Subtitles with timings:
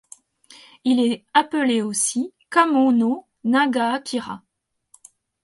[0.83, 4.41] Il est appelé aussi Kamo no Nagaakira.